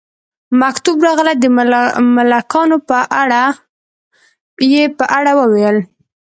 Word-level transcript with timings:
مکتوب 0.61 0.97
راغلی 1.07 1.35
د 1.39 1.45
ملکانو 2.17 2.77
په 2.89 2.99
اړه، 3.21 3.43
یې 4.71 4.83
په 4.97 5.05
اړه 5.17 5.31
وویل. 5.39 5.77